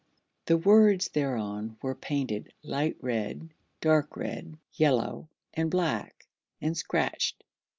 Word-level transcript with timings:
The 0.47 0.57
words 0.57 1.09
thereon 1.09 1.77
were 1.83 1.93
painted 1.93 2.51
light 2.63 2.97
red, 3.01 3.53
dark 3.81 4.17
red, 4.17 4.57
yellow, 4.73 5.29
and 5.53 5.69
black, 5.69 6.25
and 6.59 6.75
scratched. 6.75 7.43